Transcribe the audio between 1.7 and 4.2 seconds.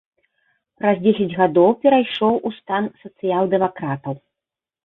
перайшоў у стан сацыял-дэмакратаў.